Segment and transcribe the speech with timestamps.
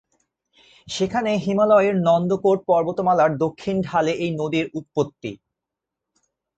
[0.87, 5.31] সেখানে হিমালয়ের নন্দ কোট পর্বতমালার দক্ষিণ ঢালে এই নদীর উৎপত্তি।